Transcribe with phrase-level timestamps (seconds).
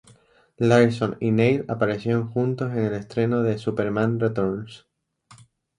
[0.57, 4.87] Larson y Neill aparecieron juntos en el estreno de "Superman Returns".